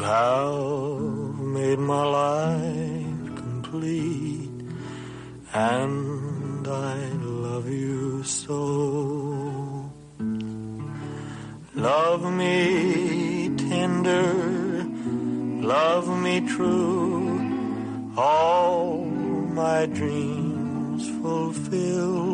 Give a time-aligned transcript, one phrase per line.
[0.00, 4.48] You have made my life complete,
[5.52, 9.92] and I love you so.
[11.74, 14.86] Love me tender,
[15.60, 22.24] love me true, all my dreams fulfill.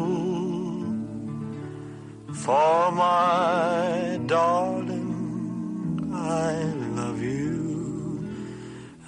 [2.32, 6.75] For my darling, I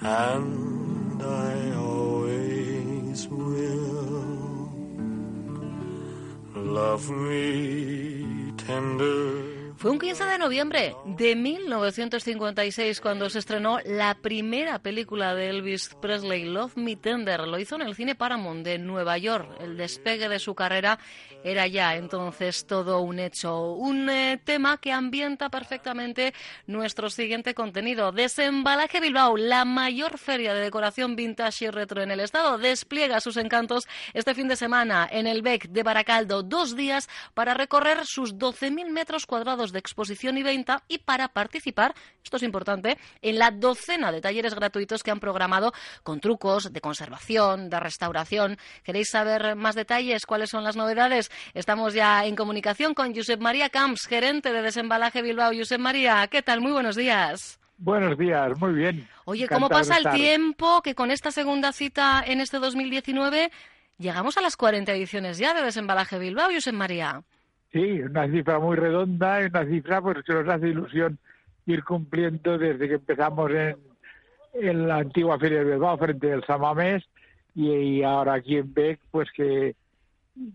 [0.09, 4.71] and I always will.
[6.55, 9.58] Love me tender.
[9.79, 15.95] Fue un 15 de noviembre de 1956 cuando se estrenó la primera película de Elvis
[16.01, 17.47] Presley, Love Me Tender.
[17.47, 19.49] Lo hizo en el cine Paramount de Nueva York.
[19.61, 20.99] El despegue de su carrera
[21.45, 23.71] era ya entonces todo un hecho.
[23.71, 26.33] Un eh, tema que ambienta perfectamente
[26.67, 28.11] nuestro siguiente contenido.
[28.11, 33.37] Desembalaje Bilbao, la mayor feria de decoración vintage y retro en el estado, despliega sus
[33.37, 36.43] encantos este fin de semana en el BEC de Baracaldo.
[36.43, 41.93] Dos días para recorrer sus 12.000 metros cuadrados de exposición y venta y para participar,
[42.23, 46.81] esto es importante, en la docena de talleres gratuitos que han programado con trucos de
[46.81, 48.57] conservación, de restauración.
[48.83, 50.25] ¿Queréis saber más detalles?
[50.25, 51.31] ¿Cuáles son las novedades?
[51.53, 55.51] Estamos ya en comunicación con Josep María Camps, gerente de Desembalaje Bilbao.
[55.55, 56.61] Josep María, ¿qué tal?
[56.61, 57.59] Muy buenos días.
[57.77, 59.07] Buenos días, muy bien.
[59.23, 63.51] Oye, ¿cómo pasa el tiempo que con esta segunda cita en este 2019
[63.97, 67.23] llegamos a las 40 ediciones ya de Desembalaje Bilbao, Josep María?
[67.71, 71.19] Sí, una cifra muy redonda, una cifra pues que nos hace ilusión
[71.65, 73.77] ir cumpliendo desde que empezamos en,
[74.53, 77.03] en la antigua Feria de Bilbao frente al Samamés
[77.53, 79.75] y, y, ahora aquí en Beck, pues que,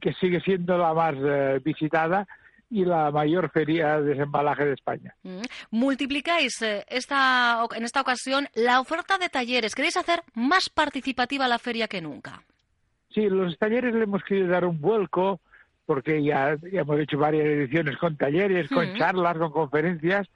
[0.00, 2.26] que sigue siendo la más eh, visitada
[2.70, 5.14] y la mayor feria de desembalaje de España.
[5.22, 5.42] Mm.
[5.70, 9.74] Multiplicáis eh, esta, en esta ocasión la oferta de talleres.
[9.74, 12.42] ¿Queréis hacer más participativa la feria que nunca?
[13.14, 15.40] Sí, los talleres le hemos querido dar un vuelco
[15.86, 18.96] porque ya, ya hemos hecho varias ediciones con talleres, con Mm.
[18.96, 20.26] charlas, con conferencias,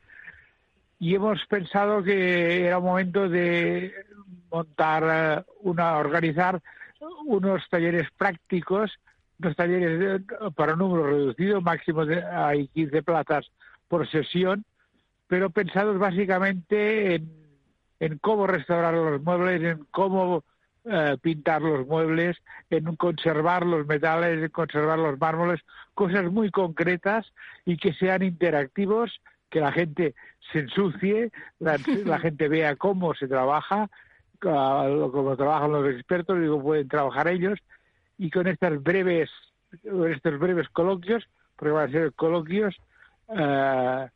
[0.99, 3.95] y hemos pensado que era momento de
[4.51, 6.61] montar eh, una, organizar
[7.27, 8.99] unos talleres prácticos,
[9.41, 13.51] unos talleres de- para un número reducido, máximo de, hay 15 plazas
[13.87, 14.65] por sesión,
[15.29, 17.31] pero pensados básicamente en,
[18.01, 20.43] en cómo restaurar los muebles, en cómo
[20.91, 22.39] eh, pintar los muebles,
[22.71, 25.61] en conservar los metales, en conservar los mármoles,
[25.95, 27.31] cosas muy concretas
[27.67, 30.15] y que sean interactivos, que la gente
[30.51, 33.91] se ensucie, la, la gente vea cómo se trabaja,
[34.41, 37.59] cómo trabajan los expertos y cómo pueden trabajar ellos,
[38.17, 39.31] y con estas breves,
[39.83, 42.77] estos breves coloquios, porque van a ser coloquios,
[43.37, 44.09] eh,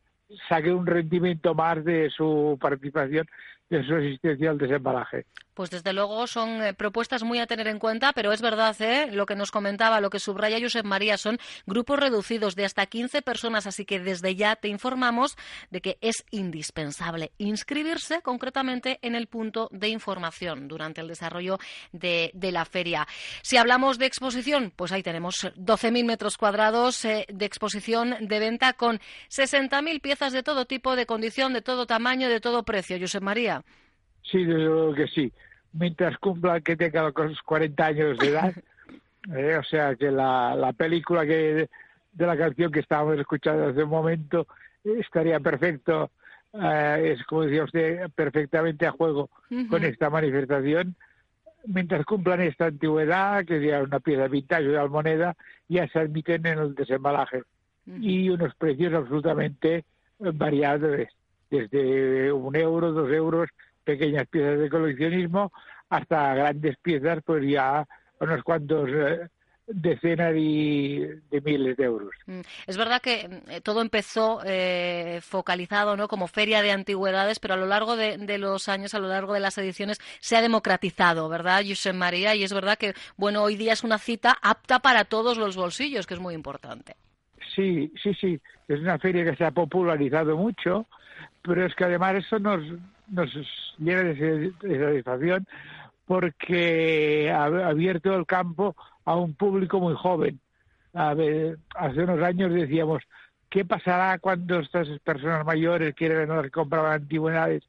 [0.49, 3.27] saque un rendimiento más de su participación,
[3.72, 5.25] de su asistencia al desembalaje.
[5.55, 9.10] Pues desde luego son eh, propuestas muy a tener en cuenta, pero es verdad, ¿eh?
[9.12, 13.21] lo que nos comentaba, lo que subraya Josep María, son grupos reducidos de hasta 15
[13.22, 15.37] personas, así que desde ya te informamos
[15.71, 21.59] de que es indispensable inscribirse concretamente en el punto de información durante el desarrollo
[21.93, 23.06] de, de la feria.
[23.43, 28.72] Si hablamos de exposición, pues ahí tenemos 12.000 metros cuadrados eh, de exposición de venta
[28.72, 29.00] con
[29.31, 32.99] 60.000 piezas de todo tipo, de condición, de todo tamaño, de todo precio.
[32.99, 33.61] Josep María.
[34.22, 35.33] Sí, desde luego que sí.
[35.72, 38.55] Mientras cumpla que tenga los 40 años de edad,
[39.34, 41.69] eh, o sea que la, la película que
[42.12, 44.47] de la canción que estábamos escuchando hace un momento
[44.84, 46.10] eh, estaría perfecto,
[46.53, 49.30] eh, es como decía usted, perfectamente a juego
[49.69, 50.95] con esta manifestación.
[51.65, 55.36] Mientras cumplan esta antigüedad, que sería una pieza vintage de almoneda,
[55.68, 57.42] ya se admiten en el desembalaje.
[57.86, 59.84] Y unos precios absolutamente
[60.18, 61.09] variados,
[61.51, 63.48] desde un euro, dos euros,
[63.82, 65.52] pequeñas piezas de coleccionismo,
[65.88, 67.86] hasta grandes piezas, pues ya
[68.20, 69.28] unos cuantos eh,
[69.66, 72.10] decenas y de miles de euros.
[72.26, 76.08] Mm, Es verdad que eh, todo empezó eh, focalizado ¿no?
[76.08, 79.34] como feria de antigüedades, pero a lo largo de, de los años, a lo largo
[79.34, 82.34] de las ediciones, se ha democratizado, ¿verdad, Josep María?
[82.34, 86.06] Y es verdad que, bueno, hoy día es una cita apta para todos los bolsillos,
[86.06, 86.96] que es muy importante.
[87.54, 88.40] Sí, sí, sí.
[88.68, 90.86] Es una feria que se ha popularizado mucho
[91.42, 92.62] pero es que además eso nos,
[93.09, 93.30] nos
[93.78, 95.47] llena de satisfacción
[96.06, 100.41] porque ha abierto el campo a un público muy joven.
[100.92, 101.56] hace
[102.03, 103.03] unos años decíamos,
[103.48, 107.62] ¿qué pasará cuando estas personas mayores que eran compraban antigüedades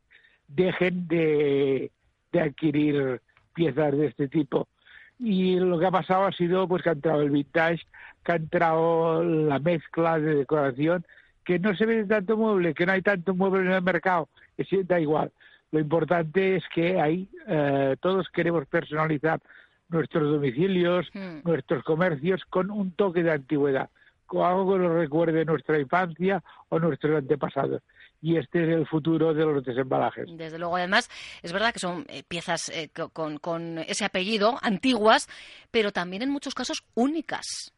[0.48, 1.92] dejen de,
[2.32, 3.22] de adquirir
[3.54, 4.68] piezas de este tipo?
[5.20, 7.86] Y lo que ha pasado ha sido pues que ha entrado el vintage,
[8.26, 11.06] que ha entrado la mezcla de decoración,
[11.44, 14.64] que no se ve tanto mueble, que no hay tanto mueble en el mercado, que
[14.64, 15.32] sí, da igual.
[15.72, 19.40] Lo importante es que ahí eh, todos queremos personalizar
[19.90, 21.40] nuestros domicilios, hmm.
[21.44, 23.90] nuestros comercios con un toque de antigüedad,
[24.26, 27.82] con algo que nos recuerde nuestra infancia o nuestros antepasados
[28.24, 30.26] y este es el futuro de los desembalajes.
[30.38, 31.10] Desde luego, además,
[31.42, 35.28] es verdad que son eh, piezas eh, con, con, ese apellido, antiguas,
[35.72, 37.74] pero también en muchos casos únicas.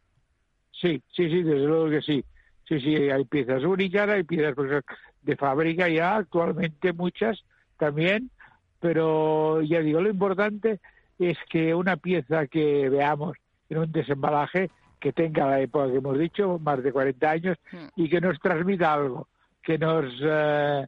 [0.71, 2.23] Sí, sí, sí, desde luego que sí.
[2.67, 4.83] Sí, sí, hay piezas únicas, hay piezas pues,
[5.21, 7.44] de fábrica ya, actualmente muchas,
[7.77, 8.31] también,
[8.79, 10.79] pero ya digo, lo importante
[11.19, 13.38] es que una pieza que veamos
[13.69, 14.69] en un desembalaje
[15.00, 17.85] que tenga la época que hemos dicho, más de 40 años, hmm.
[17.95, 19.27] y que nos transmita algo,
[19.61, 20.88] que nos eh,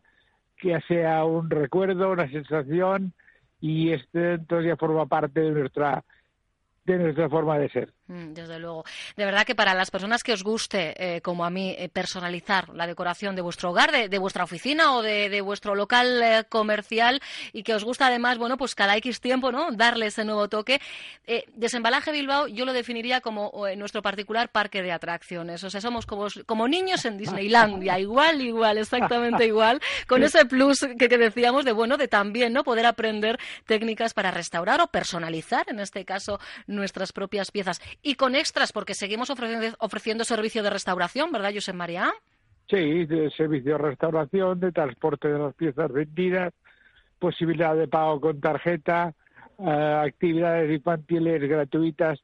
[0.57, 3.13] que sea un recuerdo, una sensación,
[3.61, 6.03] y este entonces ya forma parte de nuestra
[6.93, 7.93] de nuestra forma de ser.
[8.07, 8.85] Mm, desde luego.
[9.17, 12.69] De verdad que para las personas que os guste, eh, como a mí, eh, personalizar
[12.69, 17.63] la decoración de vuestro hogar, de, vuestra oficina o de, vuestro local eh, comercial y
[17.63, 19.71] que os gusta además, bueno, pues cada X tiempo, ¿no?
[19.71, 20.79] Darle ese nuevo toque.
[21.55, 25.63] Desembalaje Bilbao yo lo definiría como nuestro particular parque de atracciones.
[25.63, 30.79] O sea, somos como, como niños en Disneylandia, igual, igual, exactamente igual, con ese plus
[30.97, 32.63] que, que decíamos de, bueno, de también, ¿no?
[32.63, 36.39] Poder aprender técnicas para restaurar o personalizar, en este caso,
[36.77, 41.73] nuestras propias piezas y con extras, porque seguimos ofreciendo, ofreciendo servicio de restauración, ¿verdad, José
[41.73, 42.13] María?
[42.69, 46.53] Sí, de servicio de restauración, de transporte de las piezas vendidas,
[47.19, 49.13] posibilidad de pago con tarjeta,
[49.59, 52.19] eh, actividades infantiles gratuitas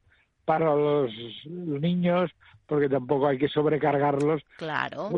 [0.46, 1.12] para los
[1.46, 2.32] niños,
[2.68, 4.42] porque tampoco hay que sobrecargarlos.
[4.58, 5.10] Claro.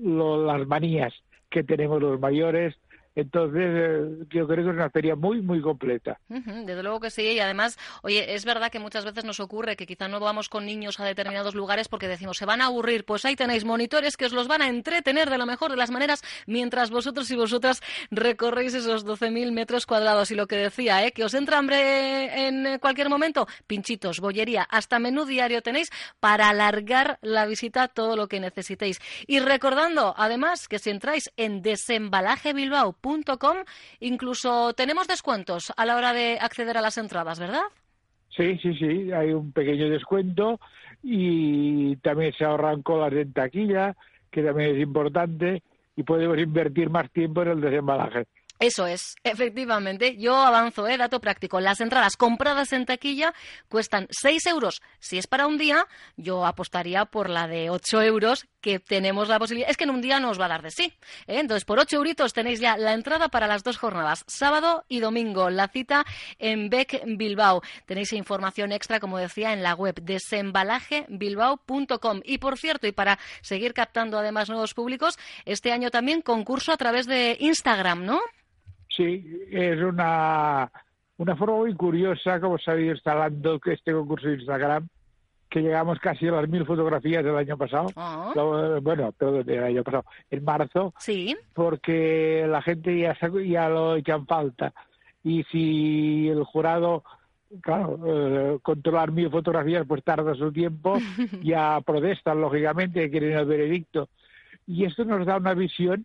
[0.00, 1.12] las manías
[1.50, 2.74] que tenemos los mayores
[3.16, 6.18] entonces, eh, yo creo que es una feria muy, muy completa.
[6.28, 7.22] desde luego que sí.
[7.22, 10.66] Y además, oye, es verdad que muchas veces nos ocurre que quizá no vamos con
[10.66, 13.04] niños a determinados lugares porque decimos, se van a aburrir.
[13.04, 15.90] Pues ahí tenéis monitores que os los van a entretener de la mejor de las
[15.90, 20.32] maneras mientras vosotros y vosotras recorréis esos 12.000 metros cuadrados.
[20.32, 21.12] Y lo que decía, ¿eh?
[21.12, 27.18] que os entra hambre en cualquier momento, pinchitos, bollería, hasta menú diario tenéis para alargar
[27.22, 29.00] la visita todo lo que necesitéis.
[29.28, 32.52] Y recordando, además, que si entráis en Desembalaje
[33.04, 33.64] Bilbao
[34.00, 37.62] Incluso tenemos descuentos a la hora de acceder a las entradas, ¿verdad?
[38.36, 40.58] Sí, sí, sí, hay un pequeño descuento
[41.02, 43.94] y también se ahorran colas en taquilla,
[44.30, 45.62] que también es importante,
[45.94, 48.26] y podemos invertir más tiempo en el desembalaje.
[48.58, 50.16] Eso es, efectivamente.
[50.16, 50.96] Yo avanzo, ¿eh?
[50.96, 51.60] dato práctico.
[51.60, 53.34] Las entradas compradas en taquilla
[53.68, 54.80] cuestan 6 euros.
[55.00, 55.86] Si es para un día,
[56.16, 59.70] yo apostaría por la de 8 euros, que tenemos la posibilidad.
[59.70, 60.94] Es que en un día no os va a dar de sí.
[61.26, 61.38] ¿eh?
[61.38, 65.50] Entonces, por 8 euritos tenéis ya la entrada para las dos jornadas, sábado y domingo.
[65.50, 66.06] La cita
[66.38, 67.60] en Beck Bilbao.
[67.84, 72.22] Tenéis información extra, como decía, en la web desembalajebilbao.com.
[72.24, 76.78] Y por cierto, y para seguir captando además nuevos públicos, este año también concurso a
[76.78, 78.22] través de Instagram, ¿no?
[78.88, 80.72] Sí, es una,
[81.18, 84.88] una forma muy curiosa como ido instalando este concurso de Instagram,
[85.54, 87.86] que llegamos casi a las mil fotografías del año pasado.
[87.94, 88.32] Ah.
[88.82, 90.92] Bueno, todo del año pasado, en marzo.
[90.98, 91.36] Sí.
[91.52, 94.74] Porque la gente ya, ya lo echan falta.
[95.22, 97.04] Y si el jurado
[97.62, 100.98] claro, eh, controlar mil fotografías pues tarda su tiempo,
[101.44, 104.08] ya protestan lógicamente, quieren el veredicto.
[104.66, 106.04] Y esto nos da una visión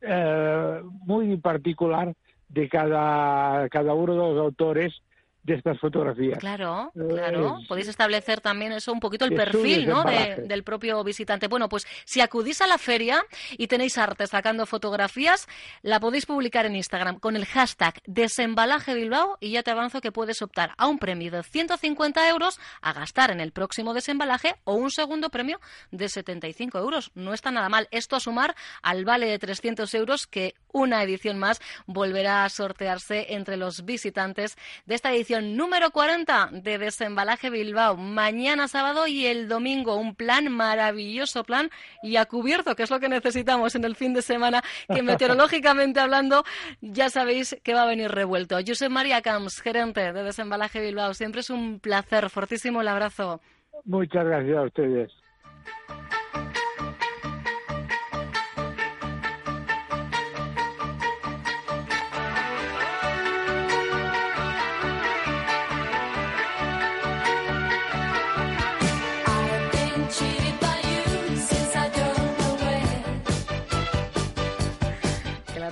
[0.00, 2.14] eh, muy particular
[2.48, 5.02] de cada, cada uno de los autores
[5.42, 6.38] de estas fotografías.
[6.38, 7.58] Claro, claro.
[7.66, 10.04] Podéis establecer también eso un poquito el perfil ¿no?
[10.04, 11.48] del propio visitante.
[11.48, 15.48] Bueno, pues si acudís a la feria y tenéis arte sacando fotografías,
[15.82, 20.12] la podéis publicar en Instagram con el hashtag desembalaje Bilbao y ya te avanzo que
[20.12, 24.74] puedes optar a un premio de 150 euros a gastar en el próximo desembalaje o
[24.74, 27.10] un segundo premio de 75 euros.
[27.14, 27.88] No está nada mal.
[27.90, 33.34] Esto a sumar al vale de 300 euros que una edición más volverá a sortearse
[33.34, 37.96] entre los visitantes de esta edición número 40 de Desembalaje Bilbao.
[37.96, 39.96] Mañana sábado y el domingo.
[39.96, 41.70] Un plan, maravilloso plan
[42.02, 44.62] y a cubierto, que es lo que necesitamos en el fin de semana,
[44.92, 46.44] que meteorológicamente hablando
[46.80, 48.56] ya sabéis que va a venir revuelto.
[48.66, 51.14] José María Camps, gerente de Desembalaje Bilbao.
[51.14, 52.30] Siempre es un placer.
[52.30, 53.40] Fortísimo el abrazo.
[53.84, 55.19] Muchas gracias a ustedes.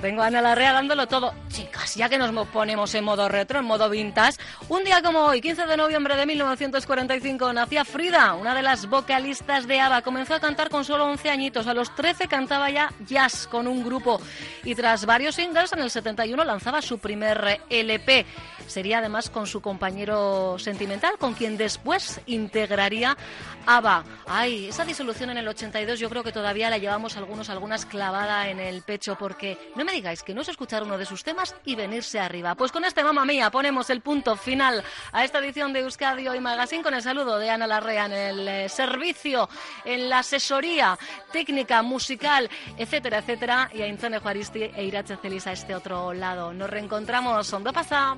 [0.09, 1.35] Tengo a Ana Larrea dándolo todo.
[1.49, 4.39] Chicas, ya que nos ponemos en modo retro, en modo vintage,
[4.69, 9.67] un día como hoy, 15 de noviembre de 1945, nacía Frida, una de las vocalistas
[9.67, 10.03] de ABBA.
[10.03, 11.65] Comenzó a cantar con solo 11 añitos.
[11.65, 14.21] A los 13 cantaba ya jazz con un grupo.
[14.63, 18.27] Y tras varios singles, en el 71 lanzaba su primer LP.
[18.67, 23.17] Sería además con su compañero sentimental, con quien después integraría
[23.65, 24.03] ABBA.
[24.27, 28.47] Ay, esa disolución en el 82 yo creo que todavía la llevamos algunos, algunas clavada
[28.49, 31.55] en el pecho, porque no me digáis que no es escuchar uno de sus temas
[31.65, 32.53] y venirse arriba.
[32.53, 36.41] Pues con este mamá mía ponemos el punto final a esta edición de Euskadi Hoy
[36.41, 39.47] Magazine con el saludo de Ana Larrea en el eh, servicio,
[39.85, 40.99] en la asesoría
[41.31, 46.51] técnica, musical, etcétera, etcétera, y a Inzone Juaristi e Irache Celis a este otro lado.
[46.53, 47.49] Nos reencontramos.
[47.49, 48.17] ¿Dónde pasa?